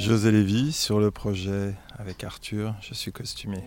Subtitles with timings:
[0.00, 3.62] José Lévy sur le projet avec Arthur, je suis costumier.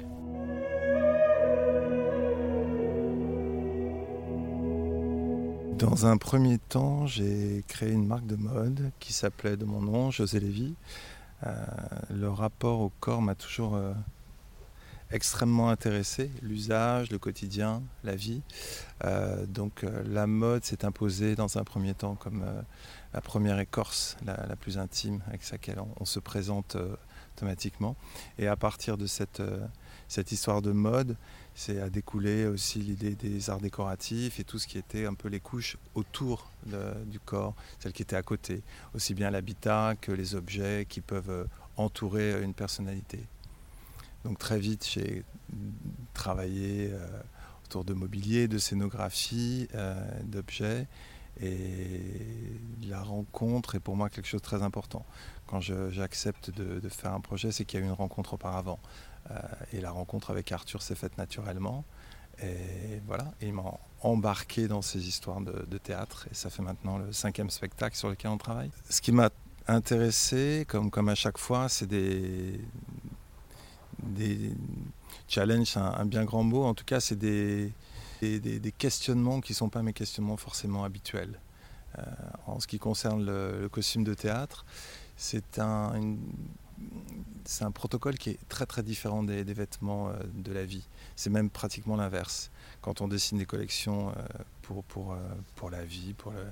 [5.77, 10.09] Dans un premier temps, j'ai créé une marque de mode qui s'appelait de mon nom,
[10.09, 10.73] José Lévy.
[11.45, 11.53] Euh,
[12.09, 13.93] le rapport au corps m'a toujours euh,
[15.13, 18.41] extrêmement intéressé, l'usage, le quotidien, la vie.
[19.05, 22.43] Euh, donc la mode s'est imposée dans un premier temps comme
[23.13, 26.75] la première écorce, la, plus intime, avec laquelle on, se présente
[27.35, 27.95] automatiquement.
[28.37, 29.41] Et à partir de cette,
[30.07, 31.15] cette histoire de mode,
[31.55, 35.27] c'est à découler aussi l'idée des arts décoratifs et tout ce qui était un peu
[35.27, 36.51] les couches autour
[37.05, 38.61] du corps, celles qui étaient à côté,
[38.95, 41.45] aussi bien l'habitat que les objets qui peuvent euh,
[41.77, 43.25] entourer une personnalité.
[44.23, 45.23] Donc très vite, j'ai
[46.13, 47.07] travaillé euh,
[47.65, 50.87] autour de mobilier, de scénographie, euh, d'objets.
[51.41, 51.99] Et
[52.87, 55.05] la rencontre est pour moi quelque chose de très important.
[55.47, 58.79] Quand j'accepte de, de, faire un projet, c'est qu'il y a eu une rencontre auparavant.
[59.31, 59.39] Euh,
[59.71, 61.85] et la rencontre avec Arthur s'est faite naturellement.
[62.41, 66.27] Et voilà, il m'a embarqué dans ces histoires de, théâtre.
[66.31, 68.71] Et ça fait maintenant le cinquième spectacle sur lequel on travaille.
[68.89, 69.29] Ce qui m'a
[69.67, 72.59] intéressé, comme, comme à chaque fois, c'est des,
[74.09, 74.53] des
[75.27, 76.63] challenges, c'est un, bien grand mot.
[76.63, 77.71] En tout cas, c'est des,
[78.21, 81.39] des, questionnements qui ne sont pas mes questionnements forcément habituels.
[81.97, 82.01] Euh,
[82.47, 84.65] en ce qui concerne le, costume de théâtre,
[85.15, 86.15] c'est un,
[87.45, 90.87] c'est un protocole qui est très très différent des, vêtements euh, de la vie.
[91.15, 92.51] C'est même pratiquement l'inverse.
[92.81, 94.13] Quand on dessine des collections euh,
[94.61, 95.15] pour, pour,
[95.55, 96.45] pour la vie, pour le,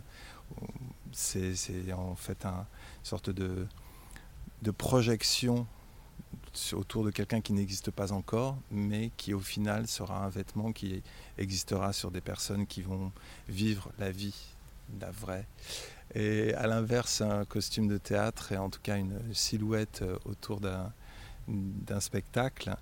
[1.11, 1.55] c'est,
[1.93, 2.65] en fait une
[3.03, 3.67] sorte de,
[4.61, 5.65] de projection
[6.73, 11.01] autour de quelqu'un qui n'existe pas encore, mais qui au final sera un vêtement qui
[11.37, 13.11] existera sur des personnes qui vont
[13.47, 14.35] vivre la vie,
[14.99, 15.47] la vraie.
[16.13, 20.59] Et à l'inverse, un costume de théâtre et en tout cas une silhouette euh, autour
[20.59, 22.75] d'un spectacle,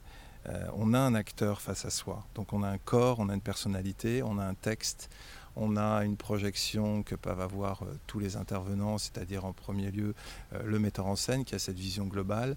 [0.48, 2.26] euh, on a un acteur face à soi.
[2.34, 5.10] Donc on a un corps, on a une personnalité, on a un texte,
[5.56, 10.16] on a une projection que peuvent avoir euh, tous les intervenants, c'est-à-dire en premier lieu
[10.64, 12.56] le metteur en scène qui a cette vision globale,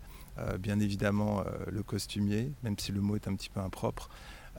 [0.58, 4.08] bien évidemment le costumier, même si le mot est un petit peu impropre,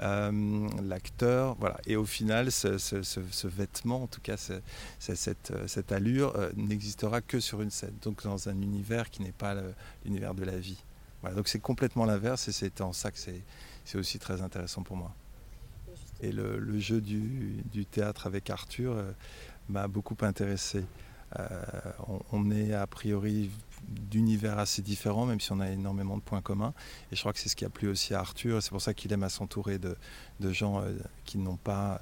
[0.01, 1.77] euh, l'acteur, voilà.
[1.85, 4.37] Et au final, ce, vêtement, en tout cas
[4.99, 9.55] cette, allure, euh, n'existera que sur une scène, donc dans un univers qui n'est pas
[10.03, 10.83] l'univers de la vie.
[11.21, 14.97] Voilà, donc c'est complètement l'inverse et c'est en ça que c'est aussi très intéressant pour
[14.97, 15.13] moi.
[16.21, 19.11] Et le, jeu du, théâtre avec Arthur euh,
[19.69, 20.83] m'a beaucoup intéressé.
[22.31, 23.49] On, est a priori
[23.87, 26.73] d'univers assez différents, même si on a énormément de points communs.
[27.11, 28.61] Et je crois que c'est ce qui a plu aussi à Arthur.
[28.61, 29.95] C'est pour ça qu'il aime à s'entourer de,
[30.51, 30.93] gens euh,
[31.25, 32.01] qui n'ont pas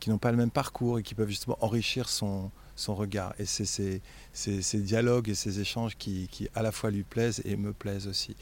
[0.00, 2.50] qui n'ont pas le même parcours et qui peuvent justement enrichir son,
[2.88, 3.34] regard.
[3.38, 4.00] Et c'est
[4.32, 8.34] ces, dialogues et ces échanges qui, à la fois lui plaisent et me plaisent aussi.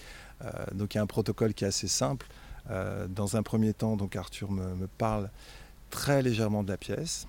[0.42, 2.26] Euh, donc il y a un protocole qui est assez simple.
[2.70, 5.30] Euh, dans un premier temps, donc Arthur me, parle
[5.90, 7.26] très légèrement de la pièce.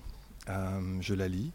[0.48, 1.52] je la lis.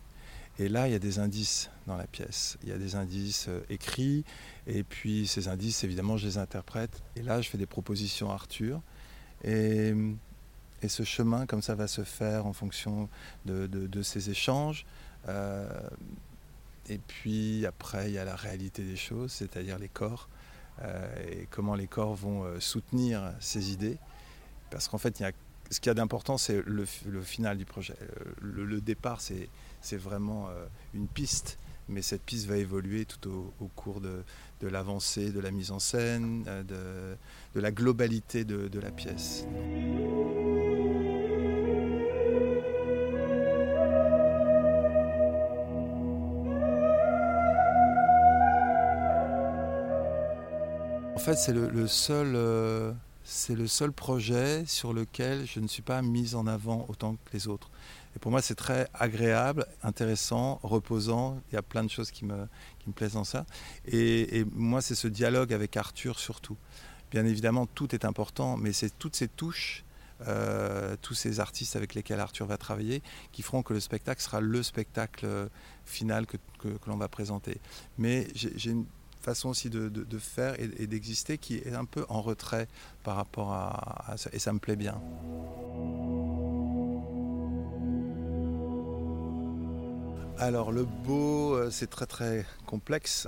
[0.59, 2.57] Et là, il y a des indices dans la pièce.
[2.63, 4.25] Il y a des indices euh, écrits,
[4.65, 7.03] et puis ces indices, évidemment, je les interprète.
[7.15, 8.81] Et là, je fais des propositions à Arthur.
[9.43, 9.93] Et,
[10.87, 13.09] ce chemin, comme ça, va se faire en fonction
[13.45, 14.85] de, ces échanges.
[15.27, 15.67] Euh,
[16.87, 20.29] et puis après, il y a la réalité des choses, c'est-à-dire les corps,
[20.81, 23.97] euh, et comment les corps vont soutenir ces idées.
[24.69, 25.31] Parce qu'en fait, il y a
[25.69, 26.85] ce qu'il y a d'important, c'est le,
[27.21, 27.95] final du projet.
[28.41, 31.57] Le, le départ, c'est vraiment euh, une piste,
[31.89, 34.23] mais cette piste va évoluer tout au, cours de,
[34.61, 37.15] l'avancée, de la mise en scène, euh,
[37.53, 39.45] de, la globalité de, la pièce.
[51.15, 52.93] En fait, c'est le, seul, euh,
[53.29, 57.33] c'est le seul projet sur lequel je ne suis pas mise en avant autant que
[57.33, 57.69] les autres.
[58.15, 61.41] Et pour moi, c'est très agréable, intéressant, reposant.
[61.51, 62.47] Il y a plein de choses qui me,
[62.79, 63.45] qui me plaisent dans ça.
[63.85, 66.55] Et, moi, c'est ce dialogue avec Arthur surtout.
[67.11, 69.83] Bien évidemment, tout est important, mais c'est toutes ces touches,
[70.25, 73.03] euh, tous ces artistes avec lesquels Arthur va travailler,
[73.33, 75.49] qui feront que le spectacle sera le spectacle
[75.83, 77.59] final que, que, l'on va présenter.
[77.97, 78.85] Mais j'ai une
[79.27, 82.67] façon aussi de, faire et, d'exister qui est un peu en retrait
[83.03, 84.29] par rapport à, à ça.
[84.33, 85.01] Et ça me plaît bien.
[90.39, 93.27] Alors le beau, euh, c'est très très complexe.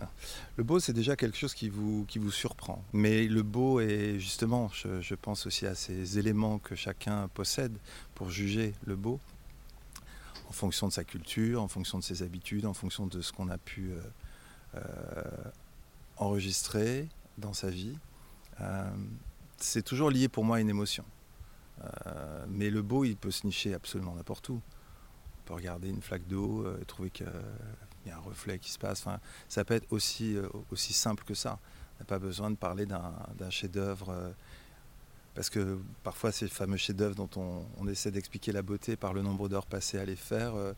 [0.57, 2.84] Le beau, c'est déjà quelque chose qui vous, qui vous surprend.
[2.94, 7.75] Mais le beau est justement, je, pense aussi à ces éléments que chacun possède
[8.13, 9.19] pour juger le beau,
[10.50, 13.50] en fonction de sa culture, en fonction de ses habitudes, en fonction de ce qu'on
[13.50, 14.01] a pu euh,
[14.75, 14.81] euh,
[16.19, 17.07] enregistré
[17.38, 17.98] dans sa vie,
[19.57, 21.04] c'est toujours lié pour moi à une émotion.
[22.50, 24.62] mais le beau, il peut se nicher absolument n'importe où.
[25.39, 27.31] On peut regarder une flaque d'eau et trouver qu'il
[28.06, 29.00] y a un reflet qui se passe.
[29.00, 30.38] Enfin, ça peut être aussi,
[30.71, 31.57] aussi simple que ça.
[31.95, 34.33] On n'a pas besoin de parler d'un chef-d'œuvre
[35.39, 37.30] parce que parfois ces fameux chefs-d'œuvre dont
[37.77, 40.74] on, essaie d'expliquer la beauté par le nombre d'heures passées à les faire, euh,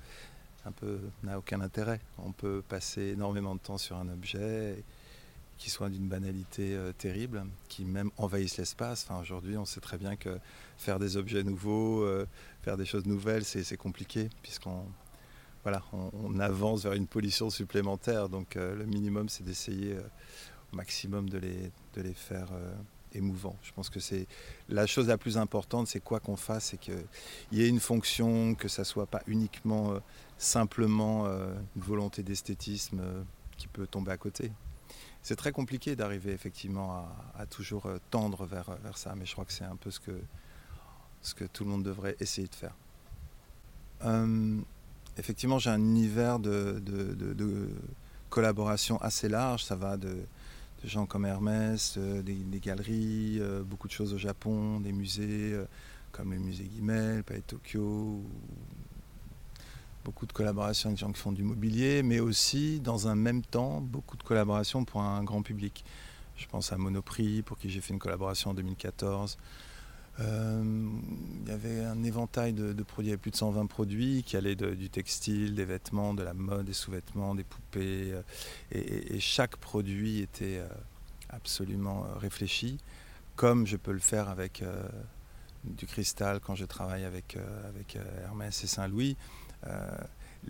[0.65, 1.99] un peu n'a aucun intérêt.
[2.19, 4.83] On peut passer énormément de temps sur un objet
[5.61, 9.05] qui soit d'une banalité euh, terrible, qui même envahisse l'espace.
[9.07, 10.37] Enfin, Aujourd'hui, on sait très bien que
[10.77, 12.27] faire des objets nouveaux, euh,
[12.63, 14.85] faire des choses nouvelles, c'est compliqué, puisqu'on
[15.63, 18.29] voilà, on, avance vers une pollution supplémentaire.
[18.29, 19.95] Donc le minimum, c'est d'essayer
[20.73, 22.47] au maximum de les, de les faire
[23.15, 23.57] émouvant.
[23.63, 24.27] Je pense que c'est
[24.69, 27.05] la chose la plus importante, c'est quoi qu'on fasse, c'est qu'il
[27.51, 29.99] y ait une fonction, que ça soit pas uniquement euh,
[30.37, 33.23] simplement euh, une volonté d'esthétisme euh,
[33.57, 34.51] qui peut tomber à côté.
[35.21, 37.05] C'est très compliqué d'arriver effectivement
[37.37, 41.43] à, toujours tendre vers, vers ça, mais je crois que c'est un peu ce que,
[41.53, 42.75] tout le monde devrait essayer de faire.
[45.17, 46.81] effectivement, j'ai un univers de,
[48.29, 53.93] collaboration assez large, ça va de gens comme Hermès, euh, des, galeries, euh, beaucoup de
[53.93, 55.65] choses au Japon, des musées euh,
[56.11, 58.23] comme le musée Guimel, le Palais Tokyo,
[60.03, 63.43] beaucoup de collaborations avec des gens qui font du mobilier, mais aussi dans un même
[63.43, 65.83] temps beaucoup de collaborations pour un grand public.
[66.35, 69.37] Je pense à Monoprix, pour qui j'ai fait une collaboration en 2014.
[70.19, 70.89] Euh,
[71.43, 74.35] il y avait un éventail de, produits, il y avait plus de 120 produits qui
[74.37, 78.13] allaient du textile, des vêtements, de la mode, des sous-vêtements, des poupées.
[78.13, 78.21] Euh,
[78.71, 80.67] et, chaque produit était euh,
[81.29, 82.77] absolument réfléchi,
[83.35, 84.63] comme je peux le faire avec
[85.63, 87.37] du cristal quand je travaille avec,
[87.67, 89.17] avec Hermès et Saint-Louis.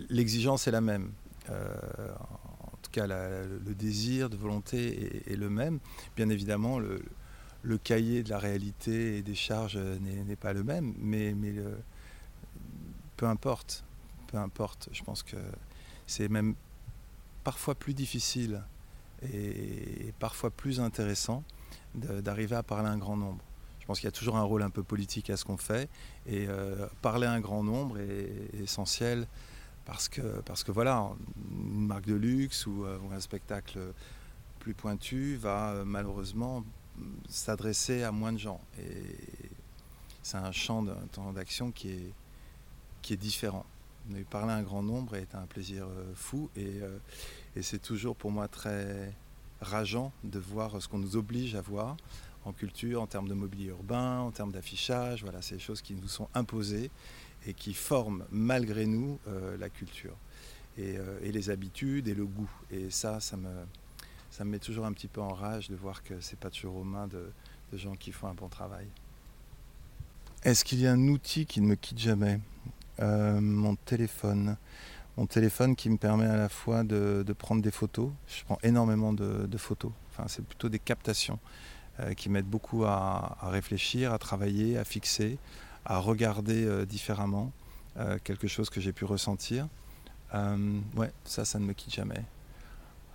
[0.08, 1.12] L'exigence est la même.
[1.48, 5.80] en tout cas, le désir de volonté est, le même.
[6.16, 7.02] Bien évidemment, le,
[7.78, 11.54] cahier de la réalité et des charges n'est pas le même, mais, mais
[13.16, 13.84] peu importe,
[14.28, 14.88] peu importe.
[14.92, 15.36] Je pense que
[16.06, 16.54] c'est même
[17.44, 18.62] parfois plus difficile
[19.32, 21.44] et parfois plus intéressant
[21.94, 23.44] d'arriver à parler à un grand nombre.
[23.82, 25.90] Je pense qu'il y a toujours un rôle un peu politique à ce qu'on fait
[26.28, 29.26] et euh, parler à un grand nombre est, essentiel
[29.84, 31.10] parce que, parce que voilà,
[31.50, 33.80] une marque de luxe ou, euh, un spectacle
[34.60, 36.62] plus pointu va euh, malheureusement
[37.28, 38.60] s'adresser à moins de gens.
[38.78, 39.16] Et
[40.22, 40.84] c'est un champ
[41.34, 42.12] d'action qui est,
[43.02, 43.66] qui est différent.
[44.30, 46.80] Parler à un grand nombre est un plaisir fou et,
[47.62, 49.12] c'est toujours pour moi très
[49.62, 51.96] rageant de voir ce qu'on nous oblige à voir
[52.44, 55.22] en culture, en termes de mobilier urbain, en termes d'affichage.
[55.22, 56.90] Voilà, c'est des choses qui nous sont imposées
[57.46, 60.16] et qui forment malgré nous euh, la culture
[60.76, 62.50] et, et, les habitudes et le goût.
[62.70, 63.50] Et ça, ça me,
[64.32, 66.76] ça me met toujours un petit peu en rage de voir que c'est pas toujours
[66.76, 67.30] aux mains de,
[67.74, 68.86] gens qui font un bon travail.
[70.42, 72.40] Est-ce qu'il y a un outil qui ne me quitte jamais?
[73.00, 74.56] Euh, Mon téléphone.
[75.16, 78.10] Mon téléphone qui me permet à la fois de, prendre des photos.
[78.28, 79.92] Je prends énormément de, photos.
[80.10, 81.38] Enfin, c'est plutôt des captations
[82.00, 85.38] euh, qui m'aident beaucoup à, réfléchir, à travailler, à fixer,
[85.84, 87.52] à regarder euh, différemment
[88.24, 89.68] quelque chose que j'ai pu ressentir.
[90.32, 92.24] ouais, ça, ça ne me quitte jamais.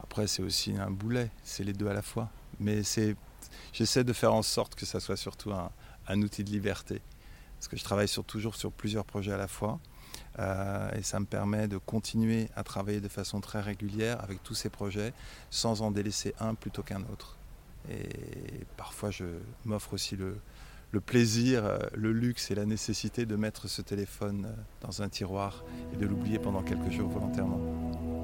[0.04, 2.30] Après, c'est aussi un boulet, c'est les deux à la fois.
[2.60, 3.16] Mais c'est,
[3.74, 7.02] j'essaie de faire en sorte que ça soit surtout un, outil de liberté.
[7.58, 9.80] Parce que je travaille sur, toujours sur plusieurs projets à la fois.
[10.40, 14.56] Euh, et ça me permet de continuer à travailler de façon très régulière avec tous
[14.56, 15.14] ces projets
[15.50, 17.38] sans en délaisser un plutôt qu'un autre.
[17.90, 18.10] Et
[18.76, 19.26] parfois, je
[19.66, 20.40] m'offre aussi le,
[21.00, 25.64] plaisir, euh, le luxe et la nécessité de mettre ce téléphone euh, dans un tiroir
[25.94, 28.17] et de l'oublier pendant quelques jours volontairement.